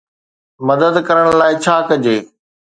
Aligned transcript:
مدد 0.67 0.95
ڪرڻ 1.07 1.25
لاء 1.39 1.53
ڇا 1.63 1.75
ڪجي؟ 1.89 2.17